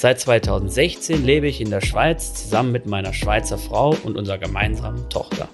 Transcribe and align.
Seit 0.00 0.20
2016 0.20 1.24
lebe 1.24 1.48
ich 1.48 1.60
in 1.60 1.70
der 1.70 1.80
Schweiz 1.80 2.32
zusammen 2.32 2.70
mit 2.70 2.86
meiner 2.86 3.12
Schweizer 3.12 3.58
Frau 3.58 3.96
und 4.04 4.16
unserer 4.16 4.38
gemeinsamen 4.38 5.10
Tochter. 5.10 5.48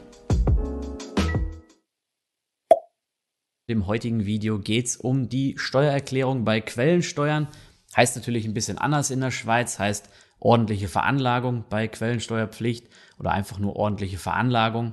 Im 3.67 3.87
heutigen 3.87 4.27
Video 4.27 4.59
geht 4.59 4.85
es 4.85 4.97
um 4.99 5.31
die 5.31 5.55
Steuererklärung 5.57 6.45
bei 6.45 6.61
Quellensteuern. 6.61 7.49
Heißt 7.97 8.17
natürlich 8.17 8.45
ein 8.45 8.53
bisschen 8.53 8.77
anders 8.77 9.11
in 9.11 9.23
der 9.23 9.31
Schweiz, 9.31 9.79
heißt 9.79 10.11
ordentliche 10.41 10.89
Veranlagung 10.89 11.65
bei 11.71 11.89
Quellensteuerpflicht 11.89 12.89
oder 13.19 13.33
einfach 13.33 13.59
nur 13.59 13.77
ordentliche 13.77 14.19
Veranlagung. 14.19 14.93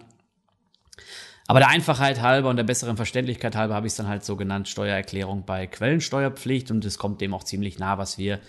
Aber 1.48 1.60
der 1.60 1.68
Einfachheit 1.68 2.22
halber 2.22 2.50
und 2.50 2.56
der 2.56 2.64
besseren 2.64 2.96
Verständlichkeit 2.96 3.58
halber 3.58 3.76
habe 3.76 3.86
ich 3.86 3.92
es 3.92 3.98
dann 3.98 4.08
halt 4.08 4.24
so 4.24 4.38
genannt, 4.38 4.70
Steuererklärung 4.70 5.44
bei 5.44 5.68
Quellensteuerpflicht 5.68 6.72
und 6.72 6.86
es 6.86 6.98
kommt 6.98 7.20
dem 7.20 7.34
auch 7.34 7.44
ziemlich 7.44 7.80
nah, 7.80 7.98
was 7.98 8.18
wir 8.18 8.40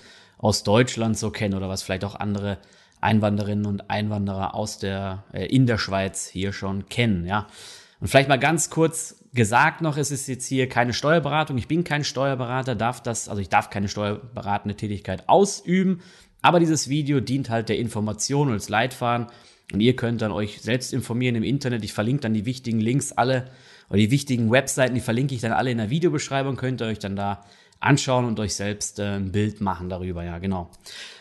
aus 0.42 0.64
Deutschland 0.64 1.16
so 1.16 1.30
kennen 1.30 1.54
oder 1.54 1.70
was 1.70 1.82
vielleicht 1.82 2.04
auch 2.04 2.16
andere 2.16 2.58
Einwanderinnen 3.00 3.64
und 3.64 3.88
Einwanderer 3.90 4.54
aus 4.54 4.78
der, 4.78 5.24
äh, 5.32 5.46
in 5.46 5.66
der 5.66 5.78
Schweiz 5.78 6.26
hier 6.26 6.52
schon 6.52 6.88
kennen, 6.90 7.24
ja. 7.24 7.46
Und 8.00 8.08
vielleicht 8.08 8.28
mal 8.28 8.38
ganz 8.38 8.68
kurz 8.68 9.24
gesagt 9.32 9.80
noch, 9.80 9.96
es 9.96 10.10
ist 10.10 10.26
jetzt 10.26 10.44
hier 10.46 10.68
keine 10.68 10.92
Steuerberatung. 10.92 11.56
Ich 11.56 11.68
bin 11.68 11.84
kein 11.84 12.02
Steuerberater, 12.02 12.74
darf 12.74 13.00
das, 13.00 13.28
also 13.28 13.40
ich 13.40 13.48
darf 13.48 13.70
keine 13.70 13.88
steuerberatende 13.88 14.76
Tätigkeit 14.76 15.28
ausüben. 15.28 16.02
Aber 16.42 16.58
dieses 16.58 16.88
Video 16.88 17.20
dient 17.20 17.48
halt 17.48 17.68
der 17.68 17.78
Information 17.78 18.50
als 18.50 18.68
Leitfaden 18.68 19.28
und 19.72 19.80
ihr 19.80 19.94
könnt 19.94 20.20
dann 20.20 20.32
euch 20.32 20.60
selbst 20.60 20.92
informieren 20.92 21.36
im 21.36 21.44
Internet. 21.44 21.84
Ich 21.84 21.92
verlinke 21.92 22.22
dann 22.22 22.34
die 22.34 22.44
wichtigen 22.44 22.80
Links 22.80 23.12
alle 23.12 23.44
oder 23.88 23.98
die 23.98 24.10
wichtigen 24.10 24.50
Webseiten, 24.50 24.96
die 24.96 25.00
verlinke 25.00 25.36
ich 25.36 25.40
dann 25.40 25.52
alle 25.52 25.70
in 25.70 25.78
der 25.78 25.90
Videobeschreibung. 25.90 26.56
Könnt 26.56 26.80
ihr 26.82 26.88
euch 26.88 26.98
dann 26.98 27.14
da 27.14 27.44
anschauen 27.82 28.24
und 28.24 28.38
euch 28.40 28.54
selbst 28.54 28.98
äh, 28.98 29.16
ein 29.16 29.32
Bild 29.32 29.60
machen 29.60 29.88
darüber. 29.88 30.24
Ja, 30.24 30.38
genau. 30.38 30.70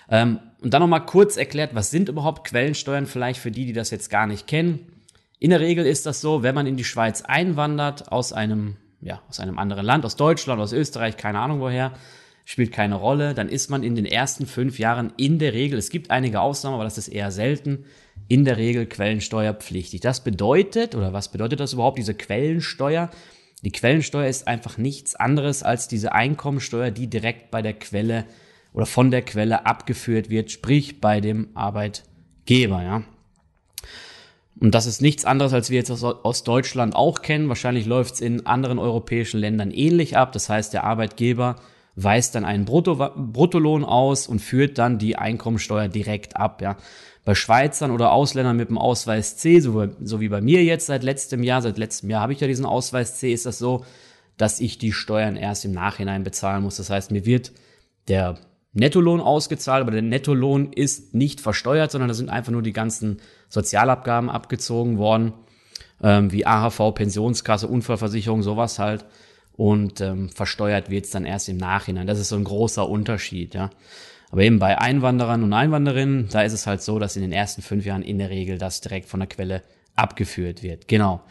Ähm, 0.09 0.40
und 0.62 0.73
dann 0.73 0.81
nochmal 0.81 1.06
kurz 1.06 1.38
erklärt, 1.38 1.73
was 1.73 1.92
sind 1.92 2.09
überhaupt 2.09 2.48
Quellensteuern 2.48 3.06
vielleicht 3.06 3.40
für 3.40 3.52
die, 3.52 3.66
die 3.66 3.73
das 3.73 3.90
jetzt 3.90 4.09
gar 4.09 4.28
nicht 4.28 4.48
kennen. 4.48 4.92
In 5.40 5.50
der 5.50 5.59
Regel 5.59 5.86
ist 5.86 6.06
das 6.06 6.22
so, 6.22 6.44
wenn 6.44 6.53
man 6.53 6.68
in 6.68 6.78
die 6.78 6.84
Schweiz 6.84 7.23
einwandert 7.23 8.12
aus 8.12 8.31
einem, 8.31 8.76
ja, 9.02 9.22
aus 9.28 9.40
einem 9.40 9.58
anderen 9.58 9.86
Land, 9.86 10.06
aus 10.06 10.16
Deutschland, 10.16 10.62
aus 10.62 10.72
Österreich, 10.72 11.18
keine 11.18 11.40
Ahnung 11.40 11.62
woher, 11.62 11.94
spielt 12.45 12.72
keine 12.72 12.96
Rolle, 12.96 13.34
dann 13.34 13.50
ist 13.50 13.70
man 13.70 13.81
in 13.81 13.96
den 13.96 14.06
ersten 14.06 14.46
fünf 14.46 14.78
Jahren 14.78 15.14
in 15.18 15.40
der 15.40 15.53
Regel, 15.53 15.80
es 15.80 15.90
gibt 15.90 16.12
einige 16.12 16.42
Ausnahmen, 16.42 16.75
aber 16.75 16.84
das 16.84 16.98
ist 16.98 17.08
eher 17.08 17.31
selten, 17.31 17.86
in 18.28 18.46
der 18.46 18.58
Regel 18.58 18.86
quellensteuerpflichtig. 18.86 20.02
Das 20.02 20.23
bedeutet, 20.23 20.96
oder 20.96 21.14
was 21.14 21.31
bedeutet 21.31 21.59
das 21.59 21.73
überhaupt, 21.73 21.98
diese 21.98 22.14
Quellensteuer? 22.14 23.09
Die 23.62 23.72
Quellensteuer 23.72 24.28
ist 24.28 24.48
einfach 24.48 24.78
nichts 24.78 25.16
anderes 25.16 25.64
als 25.64 25.88
diese 25.88 26.14
Einkommensteuer, 26.14 26.92
die 26.92 27.08
direkt 27.08 27.52
bei 27.52 27.62
der 27.62 27.73
Quelle 27.73 28.26
oder 28.73 28.86
von 28.86 29.12
der 29.12 29.22
Quelle 29.22 29.66
abgeführt 29.66 30.30
wird, 30.30 30.52
sprich 30.52 31.00
bei 31.02 31.22
dem 31.22 31.50
Arbeitgeber, 31.53 32.81
ja. 32.81 33.03
Und 34.59 34.76
das 34.76 34.86
ist 34.86 35.02
nichts 35.02 35.26
anderes, 35.26 35.53
als 35.53 35.70
wir 35.70 35.78
jetzt 35.78 35.90
aus 35.90 36.44
Deutschland 36.44 36.95
auch 36.95 37.22
kennen. 37.22 37.50
Wahrscheinlich 37.50 37.88
läuft 37.88 38.16
es 38.16 38.22
in 38.22 38.45
anderen 38.45 38.78
europäischen 38.78 39.40
Ländern 39.40 39.72
ähnlich 39.72 40.18
ab. 40.18 40.34
Das 40.34 40.50
heißt, 40.50 40.74
der 40.74 40.84
Arbeitgeber 40.84 41.56
weist 41.96 42.35
dann 42.35 42.46
einen 42.46 42.66
Brutto, 42.66 42.96
Bruttolohn 42.96 43.84
aus 43.84 44.28
und 44.28 44.40
führt 44.40 44.78
dann 44.78 44.97
die 44.97 45.18
Einkommensteuer 45.18 45.88
direkt 45.88 46.38
ab. 46.38 46.62
Ja. 46.62 46.78
Bei 47.25 47.35
Schweizern 47.35 47.91
oder 47.91 48.12
Ausländern 48.12 48.57
mit 48.57 48.69
dem 48.69 48.78
Ausweis 48.78 49.38
C, 49.38 49.59
so, 49.59 49.88
so 50.01 50.19
wie 50.19 50.30
bei 50.30 50.41
mir 50.41 50.63
jetzt 50.63 50.88
seit 50.88 51.03
letztem 51.03 51.44
Jahr, 51.44 51.62
seit 51.62 51.78
letztem 51.78 52.09
Jahr 52.09 52.22
habe 52.22 52.34
ich 52.34 52.40
ja 52.40 52.47
diesen 52.47 52.66
Ausweis 52.66 53.18
C, 53.18 53.31
ist 53.31 53.46
das 53.46 53.59
so, 53.59 53.85
dass 54.38 54.59
ich 54.59 54.78
die 54.78 54.91
Steuern 54.91 55.35
erst 55.35 55.66
im 55.66 55.72
Nachhinein 55.72 56.24
bezahlen 56.24 56.63
muss. 56.63 56.78
Das 56.78 56.90
heißt, 56.90 57.12
mir 57.12 57.25
wird 57.25 57.51
der 58.07 58.40
Nettolohn 58.74 59.19
ausgezahlt, 59.19 59.81
aber 59.81 59.91
der 59.91 60.01
Nettolohn 60.01 60.72
ist 60.72 61.13
nicht 61.13 61.41
versteuert, 61.41 61.91
sondern 61.91 62.07
da 62.07 62.13
sind 62.13 62.30
einfach 62.30 62.51
nur 62.51 62.62
die 62.62 62.74
ganzen 62.74 63.19
Sozialabgaben 63.50 64.30
abgezogen 64.30 64.97
worden, 64.97 65.34
ähm, 66.01 66.31
wie 66.31 66.46
AHV, 66.46 66.94
Pensionskasse, 66.96 67.68
Unfallversicherung, 67.68 68.41
sowas 68.41 68.80
halt 68.80 69.06
und 69.56 70.01
ähm, 70.01 70.29
versteuert 70.29 70.89
wird 70.89 71.06
es 71.06 71.12
dann 71.12 71.25
erst 71.25 71.50
im 71.50 71.57
Nachhinein. 71.57 72.07
Das 72.07 72.19
ist 72.19 72.29
so 72.29 72.35
ein 72.35 72.44
großer 72.44 72.88
Unterschied, 72.88 73.53
ja. 73.53 73.69
Aber 74.31 74.44
eben 74.44 74.59
bei 74.59 74.78
Einwanderern 74.78 75.44
und 75.44 75.51
Einwanderinnen, 75.51 76.29
da 76.31 76.41
ist 76.41 76.53
es 76.53 76.66
halt 76.66 76.81
so, 76.81 77.00
dass 77.00 77.17
in 77.17 77.22
den 77.22 77.34
ersten 77.34 77.62
fünf 77.62 77.85
Jahren 77.85 78.01
in 78.01 78.17
der 78.17 78.29
Regel 78.29 78.57
das 78.57 78.79
direkt 78.79 79.09
von 79.09 79.19
der 79.19 79.28
Quelle 79.28 79.62
abgeführt 79.95 80.63
wird. 80.63 80.88
Genau. 80.88 81.22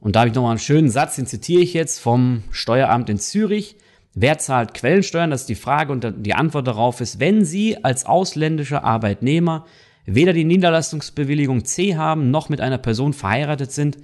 Und 0.00 0.16
da 0.16 0.20
habe 0.20 0.30
ich 0.30 0.34
nochmal 0.34 0.52
einen 0.52 0.58
schönen 0.58 0.88
Satz, 0.88 1.16
den 1.16 1.26
zitiere 1.26 1.62
ich 1.62 1.74
jetzt 1.74 2.00
vom 2.00 2.44
Steueramt 2.50 3.10
in 3.10 3.18
Zürich. 3.18 3.76
Wer 4.14 4.38
zahlt 4.38 4.72
Quellensteuern? 4.72 5.30
Das 5.30 5.42
ist 5.42 5.48
die 5.50 5.54
Frage 5.54 5.92
und 5.92 6.06
die 6.18 6.34
Antwort 6.34 6.66
darauf 6.66 7.02
ist, 7.02 7.20
wenn 7.20 7.44
Sie 7.44 7.84
als 7.84 8.06
ausländischer 8.06 8.84
Arbeitnehmer 8.84 9.66
weder 10.06 10.32
die 10.32 10.44
Niederlassungsbewilligung 10.44 11.64
C 11.64 11.96
haben, 11.96 12.30
noch 12.30 12.48
mit 12.48 12.62
einer 12.62 12.78
Person 12.78 13.12
verheiratet 13.12 13.72
sind, 13.72 13.98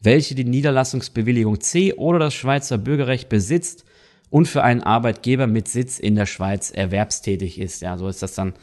welche 0.00 0.34
die 0.34 0.44
Niederlassungsbewilligung 0.44 1.60
C 1.60 1.94
oder 1.94 2.18
das 2.18 2.34
Schweizer 2.34 2.78
Bürgerrecht 2.78 3.28
besitzt 3.28 3.84
und 4.30 4.46
für 4.46 4.62
einen 4.62 4.82
Arbeitgeber 4.82 5.46
mit 5.46 5.68
Sitz 5.68 5.98
in 5.98 6.14
der 6.14 6.26
Schweiz 6.26 6.70
erwerbstätig 6.70 7.58
ist. 7.58 7.82
Ja, 7.82 7.96
so 7.96 8.08
ist 8.08 8.22
das 8.22 8.34
dann 8.34 8.54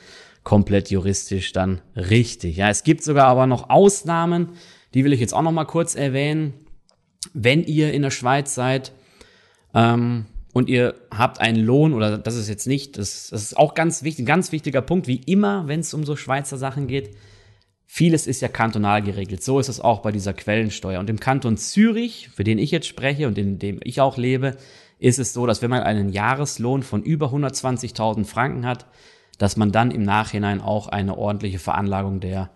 komplett 0.44 0.91
juristisch 0.91 1.51
dann 1.51 1.81
richtig. 1.95 2.57
Ja, 2.57 2.69
es 2.69 2.84
gibt 2.84 3.03
sogar 3.03 3.28
aber 3.28 3.47
noch 3.47 3.69
Ausnahmen, 3.69 4.50
die 4.94 5.03
will 5.03 5.13
ich 5.13 5.19
jetzt 5.19 5.34
auch 5.34 5.41
noch 5.41 5.51
mal 5.51 5.66
kurz 5.66 5.95
erwähnen. 5.95 6.53
Wenn 7.34 7.63
ihr 7.63 7.91
in 7.91 8.03
der 8.03 8.12
Schweiz 8.12 8.53
seid 8.53 8.94
ähm, 9.74 10.28
und 10.53 10.69
ihr 10.69 10.95
habt 11.12 11.41
einen 11.41 11.66
Lohn 11.66 11.94
oder 11.94 12.18
das 12.18 12.35
ist 12.35 12.47
jetzt 12.47 12.68
nicht, 12.68 12.97
das, 12.97 13.29
das 13.31 13.41
ist 13.41 13.57
auch 13.57 13.74
ganz 13.74 14.03
wichtig, 14.03 14.24
ein 14.24 14.28
ganz 14.28 14.51
wichtiger 14.51 14.81
Punkt, 14.81 15.07
wie 15.07 15.22
immer, 15.25 15.68
wenn 15.68 15.79
es 15.79 15.94
um 15.94 16.06
so 16.06 16.16
Schweizer 16.16 16.57
Sachen 16.57 16.88
geht 16.88 17.16
Vieles 17.88 18.28
ist 18.28 18.41
ja 18.41 18.47
kantonal 18.47 19.01
geregelt. 19.01 19.44
So 19.44 19.59
ist 19.59 19.69
es 19.69 19.79
auch 19.79 20.00
bei 20.00 20.12
dieser 20.12 20.34
Quellensteuer. 20.34 21.00
Und 21.00 21.09
im 21.09 21.19
Kanton 21.19 21.57
Zürich, 21.57 22.29
für 22.34 22.44
den 22.44 22.57
ich 22.57 22.72
jetzt 22.72 22.88
spreche 22.88 23.28
und 23.28 23.38
in 23.38 23.59
dem 23.59 23.79
ich 23.84 24.01
auch 24.01 24.18
lebe, 24.18 24.57
ist 25.00 25.19
es 25.19 25.34
so, 25.34 25.46
dass 25.46 25.62
wenn 25.62 25.69
man 25.69 25.84
einen 25.84 26.09
Jahreslohn 26.09 26.84
von 26.84 27.03
über 27.03 27.28
120.000 27.28 28.25
Franken 28.25 28.66
hat, 28.66 28.85
dass 29.38 29.57
man 29.57 29.72
dann 29.72 29.91
im 29.91 30.03
Nachhinein 30.03 30.62
auch 30.62 30.88
eine 30.88 31.18
ordentliche 31.18 31.59
Veranlagung 31.59 32.19
der 32.19 32.50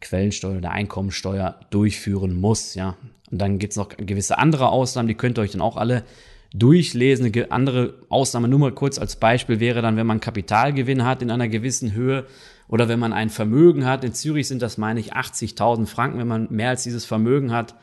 Quellensteuer, 0.00 0.60
der 0.60 0.72
Einkommensteuer 0.72 1.60
durchführen 1.70 2.40
muss. 2.40 2.74
Ja. 2.74 2.96
Und 3.30 3.40
dann 3.40 3.58
gibt's 3.58 3.76
noch 3.76 3.88
gewisse 3.88 4.38
andere 4.38 4.70
Ausnahmen, 4.70 5.08
die 5.08 5.14
könnt 5.14 5.38
ihr 5.38 5.42
euch 5.42 5.52
dann 5.52 5.60
auch 5.60 5.76
alle 5.76 6.04
durchlesen. 6.52 7.26
Eine 7.26 7.52
andere 7.52 7.94
Ausnahme, 8.08 8.48
nur 8.48 8.58
mal 8.58 8.72
kurz 8.72 8.98
als 8.98 9.16
Beispiel, 9.16 9.60
wäre 9.60 9.82
dann, 9.82 9.96
wenn 9.96 10.06
man 10.06 10.20
Kapitalgewinn 10.20 11.04
hat 11.04 11.22
in 11.22 11.30
einer 11.30 11.48
gewissen 11.48 11.92
Höhe 11.92 12.26
oder 12.70 12.88
wenn 12.88 13.00
man 13.00 13.12
ein 13.12 13.30
Vermögen 13.30 13.84
hat. 13.84 14.04
In 14.04 14.14
Zürich 14.14 14.46
sind 14.46 14.62
das, 14.62 14.78
meine 14.78 15.00
ich, 15.00 15.14
80.000 15.14 15.86
Franken. 15.86 16.20
Wenn 16.20 16.28
man 16.28 16.46
mehr 16.50 16.70
als 16.70 16.84
dieses 16.84 17.04
Vermögen 17.04 17.50
hat, 17.50 17.74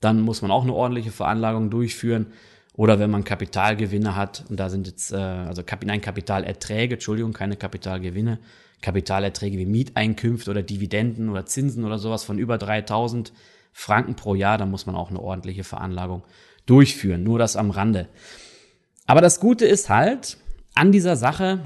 dann 0.00 0.20
muss 0.20 0.42
man 0.42 0.50
auch 0.50 0.64
eine 0.64 0.74
ordentliche 0.74 1.12
Veranlagung 1.12 1.70
durchführen. 1.70 2.26
Oder 2.74 2.98
wenn 2.98 3.10
man 3.10 3.22
Kapitalgewinne 3.22 4.16
hat, 4.16 4.44
und 4.48 4.58
da 4.58 4.68
sind 4.68 4.88
jetzt, 4.88 5.12
äh, 5.12 5.16
also 5.16 5.62
nein, 5.84 6.00
Kapitalerträge, 6.00 6.94
Entschuldigung, 6.94 7.32
keine 7.32 7.54
Kapitalgewinne, 7.54 8.40
Kapitalerträge 8.80 9.58
wie 9.58 9.66
Mieteinkünfte 9.66 10.50
oder 10.50 10.62
Dividenden 10.62 11.28
oder 11.28 11.46
Zinsen 11.46 11.84
oder 11.84 11.98
sowas 11.98 12.24
von 12.24 12.38
über 12.38 12.58
3000 12.58 13.32
Franken 13.72 14.16
pro 14.16 14.34
Jahr, 14.34 14.58
dann 14.58 14.72
muss 14.72 14.86
man 14.86 14.96
auch 14.96 15.10
eine 15.10 15.20
ordentliche 15.20 15.62
Veranlagung 15.62 16.24
durchführen. 16.66 17.22
Nur 17.22 17.38
das 17.38 17.54
am 17.54 17.70
Rande. 17.70 18.08
Aber 19.06 19.20
das 19.20 19.38
Gute 19.38 19.66
ist 19.66 19.88
halt 19.88 20.36
an 20.74 20.90
dieser 20.90 21.14
Sache, 21.14 21.60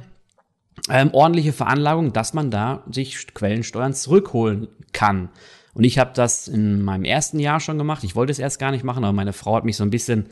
ähm, 0.91 1.11
ordentliche 1.13 1.53
Veranlagung, 1.53 2.13
dass 2.13 2.35
man 2.35 2.51
da 2.51 2.83
sich 2.91 3.35
Quellensteuern 3.35 3.95
zurückholen 3.95 4.69
kann. 4.93 5.31
Und 5.75 5.85
ich 5.85 5.99
habe 5.99 6.13
das 6.15 6.49
in 6.49 6.83
meinem 6.83 7.05
ersten 7.05 7.39
Jahr 7.39 7.61
schon 7.61 7.79
gemacht. 7.79 8.05
Ich 8.05 8.17
wollte 8.17 8.33
es 8.33 8.39
erst 8.39 8.59
gar 8.59 8.71
nicht 8.71 8.85
machen, 8.85 9.05
aber 9.05 9.13
meine 9.13 9.33
Frau 9.33 9.57
hat 9.57 9.65
mich 9.65 9.77
so 9.77 9.85
ein 9.85 9.91
bisschen 9.91 10.27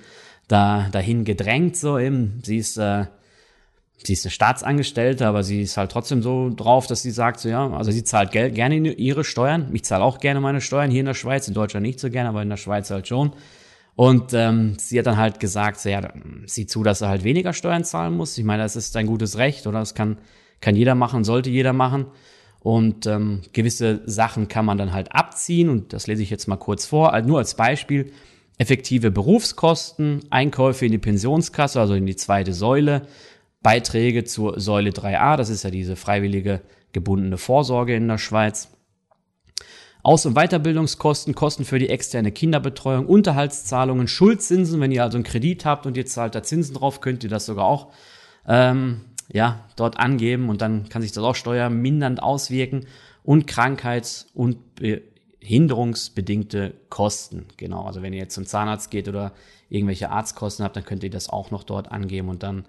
da 0.49 0.89
dahin 0.91 1.25
gedrängt. 1.25 1.77
So 1.77 1.99
eben, 1.99 2.41
sie 2.43 2.57
ist 2.57 2.79
äh, 2.79 3.07
sie 4.07 4.13
ist 4.13 4.25
eine 4.25 4.31
Staatsangestellte, 4.31 5.27
aber 5.27 5.43
sie 5.43 5.63
ist 5.63 5.77
halt 5.77 5.91
trotzdem 5.91 6.23
so 6.23 6.51
drauf, 6.55 6.87
dass 6.87 7.03
sie 7.03 7.11
sagt, 7.11 7.41
so 7.41 7.49
ja, 7.49 7.71
also 7.71 7.91
sie 7.91 8.05
zahlt 8.05 8.31
Geld, 8.31 8.55
gerne 8.55 8.77
ihre 8.77 9.25
Steuern. 9.25 9.71
Ich 9.73 9.85
zahle 9.85 10.05
auch 10.05 10.19
gerne 10.19 10.41
meine 10.41 10.61
Steuern 10.61 10.91
hier 10.91 11.01
in 11.01 11.07
der 11.07 11.15
Schweiz, 11.15 11.49
in 11.49 11.55
Deutschland 11.55 11.85
nicht 11.87 12.01
so 12.01 12.11
gerne, 12.11 12.29
aber 12.29 12.43
in 12.43 12.51
der 12.51 12.57
Schweiz 12.57 12.91
halt 12.91 13.09
schon. 13.09 13.33
Und 13.97 14.33
ähm, 14.33 14.77
sie 14.79 14.99
hat 14.99 15.07
dann 15.07 15.17
halt 15.17 15.39
gesagt, 15.39 15.79
so, 15.79 15.89
ja, 15.89 16.13
sieh 16.47 16.67
zu, 16.67 16.83
dass 16.83 17.01
er 17.01 17.09
halt 17.09 17.23
weniger 17.23 17.53
Steuern 17.53 17.85
zahlen 17.85 18.17
muss. 18.17 18.37
Ich 18.37 18.45
meine, 18.45 18.63
das 18.63 18.77
ist 18.77 18.97
ein 18.97 19.07
gutes 19.07 19.39
Recht 19.39 19.67
oder 19.67 19.79
das 19.79 19.95
kann, 19.95 20.19
kann 20.61 20.77
jeder 20.77 20.95
machen, 20.95 21.25
sollte 21.25 21.51
jeder 21.51 21.73
machen. 21.73 22.07
Und 22.61 23.07
ähm, 23.07 23.43
gewisse 23.53 24.01
Sachen 24.07 24.49
kann 24.49 24.65
man 24.65 24.79
dann 24.79 24.95
halt 24.95 25.15
abziehen 25.15 25.69
und 25.69 25.93
das 25.93 26.07
lese 26.07 26.23
ich 26.23 26.31
jetzt 26.31 26.49
mal 26.49 26.57
kurz 26.57 26.87
vor, 26.87 27.13
also 27.13 27.29
nur 27.29 27.39
als 27.39 27.57
Beispiel. 27.57 28.13
Effektive 28.57 29.11
Berufskosten, 29.11 30.21
Einkäufe 30.31 30.87
in 30.87 30.93
die 30.93 30.99
Pensionskasse, 30.99 31.79
also 31.79 31.95
in 31.95 32.07
die 32.07 32.17
zweite 32.17 32.55
Säule, 32.55 33.03
Beiträge 33.63 34.25
zur 34.25 34.61
Säule 34.61 34.91
3a, 34.91 35.37
das 35.37 35.51
ist 35.51 35.65
ja 35.65 35.71
diese 35.71 35.97
freiwillige 35.97 36.63
gebundene 36.93 37.37
Vorsorge 37.37 37.97
in 37.97 38.09
der 38.09 38.19
Schweiz. 38.19 38.71
Aus- 40.03 40.25
und 40.25 40.35
Weiterbildungskosten, 40.35 41.35
Kosten 41.35 41.65
für 41.65 41.79
die 41.79 41.89
externe 41.89 42.31
Kinderbetreuung, 42.31 43.07
Unterhaltszahlungen, 43.07 44.07
Schuldzinsen, 44.07 44.81
wenn 44.81 44.93
ihr 44.93 45.03
also 45.03 45.17
einen 45.17 45.25
Kredit 45.25 45.65
habt 45.65 45.87
und 45.87 45.97
ihr 45.97 46.07
zahlt 46.07 46.35
da 46.35 46.43
Zinsen 46.43 46.75
drauf, 46.77 47.01
könnt 47.01 47.25
ihr 47.25 47.31
das 47.31 47.47
sogar 47.47 47.65
auch 47.65 47.93
ähm, 48.47 49.01
ja, 49.33 49.65
dort 49.77 49.99
angeben 49.99 50.49
und 50.49 50.61
dann 50.61 50.89
kann 50.89 51.03
sich 51.03 51.13
das 51.13 51.25
auch 51.25 51.35
steuermindernd 51.35 52.23
auswirken 52.23 52.87
und 53.23 53.47
Krankheits- 53.47 54.27
und 54.35 54.59
behinderungsbedingte 54.75 56.75
Kosten. 56.91 57.47
Genau, 57.57 57.85
also 57.85 58.03
wenn 58.03 58.13
ihr 58.13 58.21
jetzt 58.21 58.35
zum 58.35 58.47
Zahnarzt 58.47 58.91
geht 58.91 59.09
oder 59.09 59.33
irgendwelche 59.69 60.11
Arztkosten 60.11 60.65
habt, 60.65 60.77
dann 60.77 60.85
könnt 60.85 61.05
ihr 61.05 61.11
das 61.11 61.29
auch 61.29 61.51
noch 61.51 61.65
dort 61.65 61.91
angeben 61.91 62.29
und 62.29 62.43
dann 62.43 62.67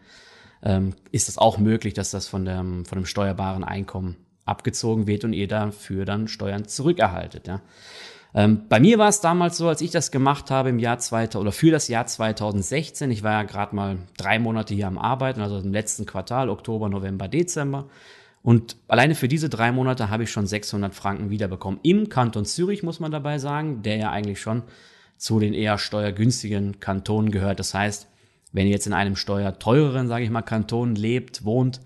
ähm, 0.63 0.94
ist 1.12 1.30
es 1.30 1.38
auch 1.38 1.57
möglich, 1.57 1.94
dass 1.94 2.12
das 2.12 2.28
von 2.28 2.46
dem, 2.46 2.86
von 2.86 2.98
dem 2.98 3.06
steuerbaren 3.06 3.63
Einkommen 3.63 4.16
abgezogen 4.46 5.07
wird 5.07 5.24
und 5.24 5.34
ihr 5.34 5.48
dafür 5.48 6.06
dann 6.06 6.28
Steuern 6.28 6.68
zurückerhaltet. 6.68 7.48
Ja. 7.48 7.62
Ähm, 8.37 8.63
bei 8.67 8.81
mir 8.81 8.97
war 8.97 9.07
es 9.07 9.21
damals 9.21 9.55
so, 9.55 9.69
als 9.69 9.79
ich 9.79 9.91
das 9.91 10.11
gemacht 10.11 10.51
habe 10.51 10.67
im 10.67 10.77
Jahr 10.77 10.99
2000 10.99 11.41
oder 11.41 11.53
für 11.53 11.71
das 11.71 11.87
Jahr 11.87 12.05
2016. 12.05 13.09
Ich 13.09 13.23
war 13.23 13.31
ja 13.31 13.43
gerade 13.43 13.73
mal 13.73 13.97
drei 14.17 14.39
Monate 14.39 14.73
hier 14.73 14.87
am 14.87 14.97
Arbeiten, 14.97 15.39
also 15.39 15.57
im 15.57 15.71
letzten 15.71 16.05
Quartal, 16.05 16.49
Oktober, 16.49 16.89
November, 16.89 17.29
Dezember. 17.29 17.85
Und 18.43 18.75
alleine 18.89 19.15
für 19.15 19.29
diese 19.29 19.47
drei 19.47 19.71
Monate 19.71 20.09
habe 20.09 20.23
ich 20.23 20.31
schon 20.31 20.47
600 20.47 20.93
Franken 20.93 21.29
wiederbekommen. 21.29 21.79
Im 21.81 22.09
Kanton 22.09 22.43
Zürich 22.43 22.83
muss 22.83 22.99
man 22.99 23.11
dabei 23.11 23.39
sagen, 23.39 23.81
der 23.83 23.95
ja 23.95 24.11
eigentlich 24.11 24.41
schon 24.41 24.63
zu 25.17 25.39
den 25.39 25.53
eher 25.53 25.77
steuergünstigen 25.77 26.81
Kantonen 26.81 27.31
gehört. 27.31 27.59
Das 27.59 27.73
heißt, 27.73 28.07
wenn 28.51 28.67
ihr 28.67 28.73
jetzt 28.73 28.85
in 28.85 28.93
einem 28.93 29.15
steuerteureren, 29.15 30.09
sage 30.09 30.25
ich 30.25 30.29
mal, 30.29 30.41
Kanton 30.41 30.95
lebt, 30.95 31.45
wohnt, 31.45 31.79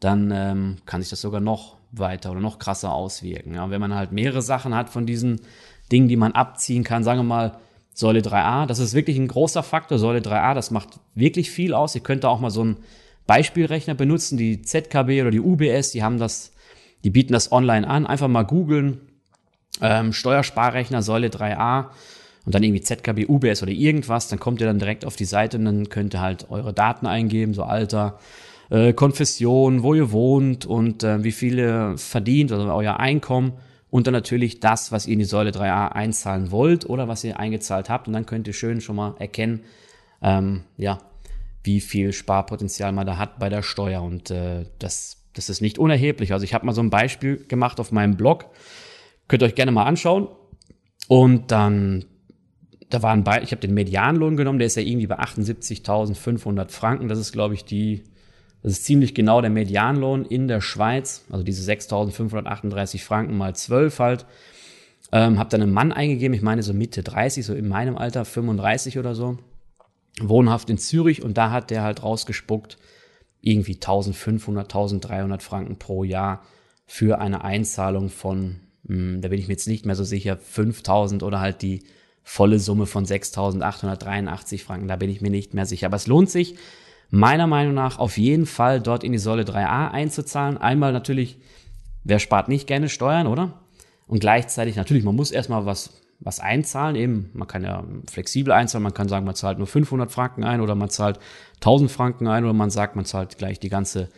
dann 0.00 0.30
ähm, 0.34 0.76
kann 0.86 1.02
sich 1.02 1.10
das 1.10 1.20
sogar 1.20 1.42
noch 1.42 1.76
weiter 1.92 2.30
oder 2.30 2.40
noch 2.40 2.58
krasser 2.58 2.92
auswirken. 2.92 3.54
Ja, 3.54 3.70
wenn 3.70 3.80
man 3.80 3.94
halt 3.94 4.12
mehrere 4.12 4.42
Sachen 4.42 4.74
hat 4.74 4.88
von 4.88 5.06
diesen 5.06 5.42
Dingen, 5.92 6.08
die 6.08 6.16
man 6.16 6.32
abziehen 6.32 6.84
kann, 6.84 7.04
sagen 7.04 7.20
wir 7.20 7.24
mal 7.24 7.58
Säule 7.92 8.20
3a, 8.20 8.66
das 8.66 8.78
ist 8.78 8.94
wirklich 8.94 9.18
ein 9.18 9.28
großer 9.28 9.62
Faktor. 9.62 9.98
Säule 9.98 10.20
3a, 10.20 10.54
das 10.54 10.70
macht 10.70 11.00
wirklich 11.14 11.50
viel 11.50 11.74
aus. 11.74 11.94
Ihr 11.94 12.02
könnt 12.02 12.24
da 12.24 12.28
auch 12.28 12.40
mal 12.40 12.50
so 12.50 12.62
einen 12.62 12.78
Beispielrechner 13.26 13.94
benutzen, 13.94 14.38
die 14.38 14.62
ZKB 14.62 15.20
oder 15.20 15.30
die 15.30 15.40
UBS, 15.40 15.90
die 15.92 16.02
haben 16.02 16.18
das, 16.18 16.52
die 17.04 17.10
bieten 17.10 17.32
das 17.32 17.52
online 17.52 17.86
an. 17.86 18.06
Einfach 18.06 18.28
mal 18.28 18.44
googeln, 18.44 19.00
ähm, 19.80 20.12
Steuersparrechner 20.12 21.02
Säule 21.02 21.28
3a 21.28 21.86
und 22.46 22.54
dann 22.54 22.62
irgendwie 22.62 22.80
ZKB, 22.80 23.26
UBS 23.28 23.62
oder 23.62 23.72
irgendwas, 23.72 24.28
dann 24.28 24.40
kommt 24.40 24.60
ihr 24.60 24.66
dann 24.66 24.78
direkt 24.78 25.04
auf 25.04 25.16
die 25.16 25.24
Seite 25.24 25.58
und 25.58 25.66
dann 25.66 25.88
könnt 25.88 26.14
ihr 26.14 26.20
halt 26.20 26.50
eure 26.50 26.72
Daten 26.72 27.06
eingeben, 27.06 27.54
so 27.54 27.64
Alter, 27.64 28.18
äh, 28.70 28.92
Konfession, 28.92 29.82
wo 29.82 29.94
ihr 29.94 30.10
wohnt 30.10 30.64
und 30.64 31.04
äh, 31.04 31.22
wie 31.22 31.32
viel 31.32 31.58
ihr 31.58 31.94
verdient 31.96 32.50
oder 32.52 32.74
euer 32.74 32.98
Einkommen 32.98 33.52
und 33.90 34.06
dann 34.06 34.14
natürlich 34.14 34.60
das, 34.60 34.92
was 34.92 35.06
ihr 35.06 35.14
in 35.14 35.18
die 35.18 35.24
Säule 35.24 35.50
3a 35.50 35.88
einzahlen 35.88 36.50
wollt 36.50 36.88
oder 36.88 37.08
was 37.08 37.24
ihr 37.24 37.38
eingezahlt 37.38 37.90
habt 37.90 38.06
und 38.06 38.14
dann 38.14 38.26
könnt 38.26 38.46
ihr 38.46 38.52
schön 38.52 38.80
schon 38.80 38.96
mal 38.96 39.14
erkennen, 39.18 39.64
ähm, 40.22 40.62
ja, 40.76 40.98
wie 41.62 41.80
viel 41.80 42.12
Sparpotenzial 42.12 42.92
man 42.92 43.06
da 43.06 43.18
hat 43.18 43.38
bei 43.38 43.48
der 43.48 43.62
Steuer 43.62 44.02
und 44.02 44.30
äh, 44.30 44.66
das, 44.78 45.18
das 45.34 45.50
ist 45.50 45.60
nicht 45.60 45.78
unerheblich. 45.78 46.32
Also 46.32 46.44
ich 46.44 46.54
habe 46.54 46.66
mal 46.66 46.72
so 46.72 46.82
ein 46.82 46.90
Beispiel 46.90 47.44
gemacht 47.46 47.80
auf 47.80 47.92
meinem 47.92 48.16
Blog, 48.16 48.46
könnt 49.28 49.42
ihr 49.42 49.46
euch 49.46 49.54
gerne 49.54 49.72
mal 49.72 49.84
anschauen 49.84 50.28
und 51.08 51.50
dann 51.50 52.06
da 52.90 53.02
waren 53.02 53.22
bei, 53.22 53.40
ich 53.42 53.52
habe 53.52 53.60
den 53.60 53.72
Medianlohn 53.72 54.36
genommen, 54.36 54.58
der 54.58 54.66
ist 54.66 54.76
ja 54.76 54.82
irgendwie 54.82 55.06
bei 55.06 55.18
78.500 55.18 56.70
Franken. 56.70 57.08
Das 57.08 57.20
ist, 57.20 57.32
glaube 57.32 57.54
ich, 57.54 57.64
die, 57.64 58.02
das 58.62 58.72
ist 58.72 58.84
ziemlich 58.84 59.14
genau 59.14 59.40
der 59.40 59.50
Medianlohn 59.50 60.24
in 60.24 60.46
der 60.46 60.60
Schweiz, 60.60 61.24
also 61.30 61.42
diese 61.42 61.70
6.538 61.70 63.02
Franken 63.02 63.36
mal 63.36 63.54
12 63.54 63.98
halt. 63.98 64.26
Ähm, 65.12 65.38
habe 65.38 65.50
dann 65.50 65.62
einen 65.62 65.72
Mann 65.72 65.92
eingegeben, 65.92 66.34
ich 66.34 66.42
meine 66.42 66.62
so 66.62 66.72
Mitte 66.72 67.02
30, 67.02 67.44
so 67.44 67.54
in 67.54 67.68
meinem 67.68 67.96
Alter, 67.96 68.24
35 68.24 68.98
oder 68.98 69.14
so. 69.14 69.38
Wohnhaft 70.20 70.70
in 70.70 70.78
Zürich 70.78 71.22
und 71.22 71.36
da 71.38 71.50
hat 71.50 71.70
der 71.70 71.82
halt 71.82 72.02
rausgespuckt, 72.02 72.78
irgendwie 73.40 73.74
1500, 73.74 74.66
1300 74.66 75.42
Franken 75.42 75.78
pro 75.78 76.04
Jahr 76.04 76.44
für 76.86 77.20
eine 77.20 77.42
Einzahlung 77.42 78.10
von, 78.10 78.60
mh, 78.84 78.94
hm, 78.94 79.20
da 79.22 79.28
bin 79.28 79.38
ich 79.38 79.48
mir 79.48 79.54
jetzt 79.54 79.68
nicht 79.68 79.86
mehr 79.86 79.96
so 79.96 80.04
sicher, 80.04 80.36
5000 80.36 81.22
oder 81.22 81.40
halt 81.40 81.62
die 81.62 81.82
volle 82.22 82.58
Summe 82.58 82.86
von 82.86 83.06
6.883 83.06 84.62
Franken. 84.62 84.88
Da 84.88 84.96
bin 84.96 85.10
ich 85.10 85.20
mir 85.20 85.30
nicht 85.30 85.54
mehr 85.54 85.66
sicher. 85.66 85.86
Aber 85.86 85.96
es 85.96 86.06
lohnt 86.06 86.30
sich 86.30 86.56
meiner 87.10 87.46
Meinung 87.46 87.74
nach 87.74 87.98
auf 87.98 88.16
jeden 88.18 88.46
Fall 88.46 88.80
dort 88.80 89.04
in 89.04 89.12
die 89.12 89.18
Säule 89.18 89.42
3a 89.42 89.90
einzuzahlen. 89.90 90.58
Einmal 90.58 90.92
natürlich, 90.92 91.38
wer 92.04 92.18
spart 92.18 92.48
nicht 92.48 92.66
gerne 92.66 92.88
Steuern, 92.88 93.26
oder? 93.26 93.60
Und 94.06 94.20
gleichzeitig 94.20 94.76
natürlich, 94.76 95.04
man 95.04 95.16
muss 95.16 95.30
erstmal 95.30 95.66
was, 95.66 96.02
was 96.20 96.40
einzahlen. 96.40 96.96
Eben, 96.96 97.30
man 97.32 97.48
kann 97.48 97.64
ja 97.64 97.84
flexibel 98.10 98.52
einzahlen. 98.52 98.84
Man 98.84 98.94
kann 98.94 99.08
sagen, 99.08 99.26
man 99.26 99.34
zahlt 99.34 99.58
nur 99.58 99.66
500 99.66 100.10
Franken 100.10 100.44
ein 100.44 100.60
oder 100.60 100.74
man 100.74 100.90
zahlt 100.90 101.18
1000 101.56 101.90
Franken 101.90 102.26
ein 102.26 102.44
oder 102.44 102.52
man 102.52 102.70
sagt, 102.70 102.96
man 102.96 103.04
zahlt 103.04 103.38
gleich 103.38 103.58
die 103.60 103.68
ganze 103.68 104.08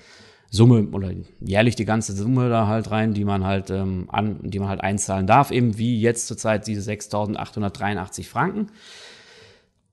Summe 0.50 0.88
oder 0.92 1.10
jährlich 1.40 1.76
die 1.76 1.86
ganze 1.86 2.14
Summe 2.14 2.50
da 2.50 2.66
halt 2.66 2.90
rein, 2.90 3.14
die 3.14 3.24
man 3.24 3.44
halt 3.44 3.70
ähm, 3.70 4.04
an, 4.08 4.38
die 4.42 4.58
man 4.58 4.68
halt 4.68 4.82
einzahlen 4.82 5.26
darf, 5.26 5.50
eben 5.50 5.78
wie 5.78 5.98
jetzt 5.98 6.26
zurzeit 6.26 6.66
diese 6.66 6.90
6.883 6.90 8.28
Franken 8.28 8.68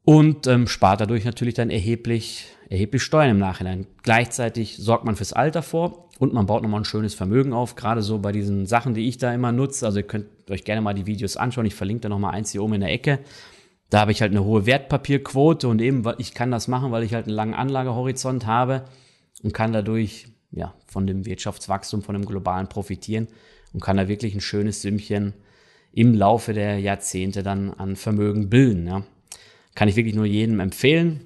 und 0.10 0.48
ähm, 0.48 0.66
spart 0.66 1.02
dadurch 1.02 1.24
natürlich 1.24 1.54
dann 1.54 1.70
erheblich 1.70 2.48
erheblich 2.68 3.04
Steuern 3.04 3.30
im 3.30 3.38
Nachhinein. 3.38 3.86
Gleichzeitig 4.02 4.78
sorgt 4.78 5.06
man 5.06 5.16
fürs 5.16 5.34
Alter 5.34 5.62
vor 5.62 6.10
und 6.18 6.34
man 6.34 6.48
baut 6.48 6.64
nochmal 6.64 6.82
ein 6.82 6.86
schönes 6.86 7.14
Vermögen 7.14 7.54
auf, 7.54 7.76
gerade 7.76 8.02
so 8.02 8.18
bei 8.18 8.32
diesen 8.32 8.66
Sachen, 8.66 8.96
die 8.96 9.08
ich 9.08 9.20
da 9.20 9.32
immer 9.32 9.52
nutze. 9.52 9.86
Also 9.86 10.00
ihr 10.00 10.08
könnt 10.08 10.26
euch 10.50 10.64
gerne 10.64 10.82
mal 10.82 10.96
die 10.96 11.06
Videos 11.06 11.38
anschauen. 11.38 11.68
Ich 11.68 11.76
verlinke 11.76 12.02
da 12.02 12.10
nochmal 12.10 12.34
eins 12.34 12.52
hier 12.52 12.64
oben 12.64 12.74
in 12.74 12.82
der 12.82 12.92
Ecke. 12.92 13.20
Da 13.92 14.00
habe 14.00 14.12
ich 14.12 14.24
halt 14.24 14.32
eine 14.32 14.44
hohe 14.44 14.66
Wertpapierquote 14.66 15.68
und 15.68 15.80
eben, 15.80 16.04
ich 16.18 16.34
kann 16.34 16.50
das 16.50 16.68
machen, 16.68 16.92
weil 16.92 17.04
ich 17.04 17.14
halt 17.14 17.28
einen 17.28 17.36
langen 17.36 17.54
Anlagehorizont 17.54 18.48
habe 18.48 18.86
und 19.44 19.54
kann 19.54 19.74
dadurch 19.74 20.26
ja, 20.50 20.74
von 20.88 21.06
dem 21.06 21.28
Wirtschaftswachstum, 21.28 22.02
von 22.02 22.14
dem 22.14 22.26
globalen 22.26 22.68
profitieren 22.68 23.28
und 23.74 23.84
kann 23.84 23.98
da 23.98 24.08
wirklich 24.08 24.34
ein 24.34 24.42
schönes 24.42 24.82
Sümmchen 24.82 25.36
im 25.92 26.16
Laufe 26.16 26.54
der 26.54 26.80
Jahrzehnte 26.80 27.44
dann 27.44 27.76
an 27.76 27.96
Vermögen 27.96 28.50
bilden. 28.50 28.88
Ja. 28.88 29.04
Kann 29.80 29.88
ich 29.88 29.96
wirklich 29.96 30.16
nur 30.16 30.26
jedem 30.26 30.60
empfehlen. 30.60 31.22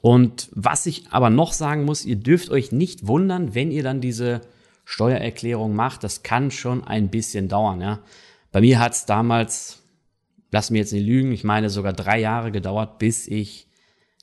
Und 0.00 0.48
was 0.52 0.86
ich 0.86 1.08
aber 1.10 1.28
noch 1.28 1.52
sagen 1.52 1.84
muss, 1.84 2.06
ihr 2.06 2.16
dürft 2.16 2.48
euch 2.48 2.72
nicht 2.72 3.06
wundern, 3.06 3.54
wenn 3.54 3.70
ihr 3.70 3.82
dann 3.82 4.00
diese 4.00 4.40
Steuererklärung 4.86 5.76
macht. 5.76 6.04
Das 6.04 6.22
kann 6.22 6.50
schon 6.50 6.84
ein 6.84 7.10
bisschen 7.10 7.48
dauern. 7.48 7.82
Ja. 7.82 8.00
Bei 8.50 8.62
mir 8.62 8.80
hat 8.80 8.94
es 8.94 9.04
damals, 9.04 9.82
lass 10.52 10.70
mir 10.70 10.78
jetzt 10.78 10.94
nicht 10.94 11.04
lügen, 11.04 11.32
ich 11.32 11.44
meine 11.44 11.68
sogar 11.68 11.92
drei 11.92 12.18
Jahre 12.18 12.50
gedauert, 12.50 12.98
bis 12.98 13.28
ich 13.28 13.68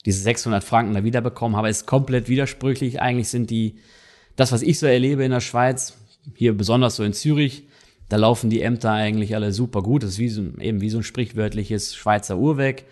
diese 0.03 0.23
600 0.23 0.63
Franken 0.63 0.95
da 0.95 1.03
wiederbekommen 1.03 1.55
habe, 1.55 1.69
ist 1.69 1.85
komplett 1.85 2.27
widersprüchlich. 2.27 3.03
Eigentlich 3.03 3.29
sind 3.29 3.51
die, 3.51 3.75
das, 4.35 4.51
was 4.51 4.63
ich 4.63 4.79
so 4.79 4.87
erlebe 4.87 5.23
in 5.23 5.29
der 5.29 5.41
Schweiz, 5.41 5.95
hier 6.33 6.57
besonders 6.57 6.95
so 6.95 7.03
in 7.03 7.13
Zürich, 7.13 7.67
da 8.11 8.17
laufen 8.17 8.49
die 8.49 8.61
Ämter 8.61 8.91
eigentlich 8.91 9.35
alle 9.35 9.53
super 9.53 9.81
gut. 9.81 10.03
Das 10.03 10.11
ist 10.11 10.19
wie 10.19 10.27
so, 10.27 10.41
eben 10.59 10.81
wie 10.81 10.89
so 10.89 10.97
ein 10.97 11.03
sprichwörtliches 11.03 11.95
Schweizer 11.95 12.37
Uhrwerk. 12.37 12.83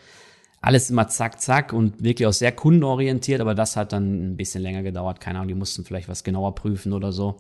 Alles 0.62 0.90
immer 0.90 1.10
zack, 1.10 1.42
zack 1.42 1.74
und 1.74 2.02
wirklich 2.02 2.26
auch 2.26 2.34
sehr 2.34 2.54
kundenorientiert, 2.54 3.42
aber 3.42 3.54
das 3.54 3.76
hat 3.76 3.92
dann 3.92 4.32
ein 4.32 4.38
bisschen 4.38 4.62
länger 4.62 4.82
gedauert. 4.82 5.20
Keine 5.20 5.40
Ahnung, 5.40 5.50
die 5.50 5.56
mussten 5.56 5.84
vielleicht 5.84 6.08
was 6.08 6.24
genauer 6.24 6.56
prüfen 6.56 6.94
oder 6.94 7.12
so. 7.12 7.36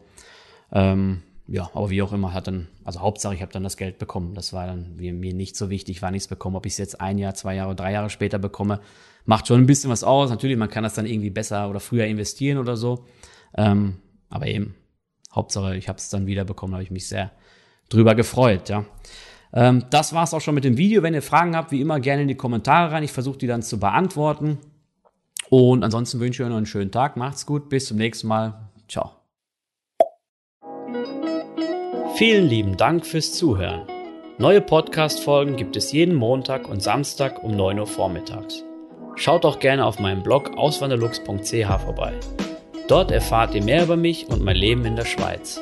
Ähm, 0.73 1.21
ja, 1.47 1.69
aber 1.73 1.89
wie 1.89 2.01
auch 2.01 2.11
immer, 2.11 2.33
hat 2.33 2.47
dann, 2.47 2.67
also 2.83 2.99
Hauptsache, 2.99 3.33
ich 3.33 3.41
habe 3.41 3.53
dann 3.53 3.63
das 3.63 3.77
Geld 3.77 3.97
bekommen. 3.97 4.33
Das 4.33 4.51
war 4.51 4.67
dann 4.67 4.97
mir 4.97 5.13
nicht 5.13 5.55
so 5.55 5.69
wichtig, 5.69 6.01
wann 6.01 6.13
ich 6.13 6.23
es 6.23 6.27
bekomme. 6.27 6.57
Ob 6.57 6.65
ich 6.65 6.73
es 6.73 6.79
jetzt 6.79 6.99
ein 6.99 7.17
Jahr, 7.17 7.33
zwei 7.33 7.55
Jahre, 7.55 7.75
drei 7.75 7.93
Jahre 7.93 8.09
später 8.09 8.39
bekomme, 8.39 8.81
macht 9.23 9.47
schon 9.47 9.61
ein 9.61 9.67
bisschen 9.67 9.89
was 9.89 10.03
aus. 10.03 10.29
Natürlich, 10.29 10.57
man 10.57 10.69
kann 10.69 10.83
das 10.83 10.95
dann 10.95 11.05
irgendwie 11.05 11.29
besser 11.29 11.69
oder 11.69 11.79
früher 11.79 12.07
investieren 12.07 12.57
oder 12.57 12.75
so. 12.75 13.05
Ähm, 13.55 13.99
aber 14.29 14.47
eben, 14.47 14.75
Hauptsache, 15.31 15.77
ich 15.77 15.87
habe 15.87 15.97
es 15.97 16.09
dann 16.09 16.27
wieder 16.27 16.43
bekommen, 16.43 16.73
habe 16.73 16.83
ich 16.83 16.91
mich 16.91 17.07
sehr 17.07 17.31
drüber 17.89 18.15
gefreut, 18.15 18.69
ja. 18.69 18.85
Ähm, 19.53 19.85
das 19.89 20.13
war's 20.13 20.33
auch 20.33 20.41
schon 20.41 20.55
mit 20.55 20.63
dem 20.63 20.77
Video. 20.77 21.03
Wenn 21.03 21.13
ihr 21.13 21.21
Fragen 21.21 21.55
habt, 21.55 21.71
wie 21.71 21.81
immer 21.81 21.99
gerne 21.99 22.23
in 22.23 22.27
die 22.27 22.35
Kommentare 22.35 22.91
rein. 22.91 23.03
Ich 23.03 23.11
versuche 23.11 23.37
die 23.39 23.47
dann 23.47 23.61
zu 23.61 23.79
beantworten. 23.79 24.59
Und 25.49 25.83
ansonsten 25.83 26.19
wünsche 26.19 26.43
ich 26.43 26.45
euch 26.45 26.49
noch 26.49 26.57
einen 26.57 26.65
schönen 26.65 26.91
Tag. 26.91 27.17
Macht's 27.17 27.45
gut. 27.45 27.69
Bis 27.69 27.87
zum 27.87 27.97
nächsten 27.97 28.27
Mal. 28.27 28.69
Ciao. 28.87 29.11
Vielen 32.15 32.47
lieben 32.47 32.77
Dank 32.77 33.05
fürs 33.05 33.33
Zuhören. 33.33 33.83
Neue 34.37 34.61
Podcast-Folgen 34.61 35.55
gibt 35.55 35.75
es 35.75 35.91
jeden 35.91 36.15
Montag 36.15 36.67
und 36.69 36.83
Samstag 36.83 37.43
um 37.43 37.51
9 37.51 37.79
Uhr 37.79 37.87
vormittags. 37.87 38.63
Schaut 39.15 39.45
auch 39.45 39.59
gerne 39.59 39.85
auf 39.85 39.99
meinem 39.99 40.23
Blog 40.23 40.57
auswanderlux.ch 40.57 41.81
vorbei. 41.83 42.13
Dort 42.87 43.11
erfahrt 43.11 43.53
ihr 43.53 43.63
mehr 43.63 43.83
über 43.83 43.97
mich 43.97 44.27
und 44.27 44.43
mein 44.43 44.55
Leben 44.55 44.85
in 44.85 44.95
der 44.95 45.05
Schweiz. 45.05 45.61